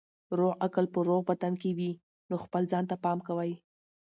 [0.37, 1.91] روغ عقل په روغ بدن کې وي
[2.29, 3.53] نو خپل ځان ته پام کوئ.